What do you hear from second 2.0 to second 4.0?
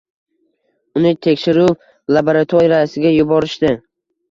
labaratoriyasiga yuborishdi.